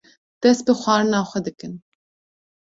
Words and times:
dest 0.45 0.63
bi 0.69 0.73
xwarina 0.81 1.19
xwe 1.29 1.39
dikin. 1.49 1.73